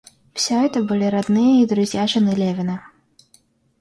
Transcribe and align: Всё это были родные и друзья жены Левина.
Всё 0.33 0.65
это 0.65 0.81
были 0.81 1.03
родные 1.03 1.61
и 1.61 1.67
друзья 1.67 2.07
жены 2.07 2.29
Левина. 2.31 2.81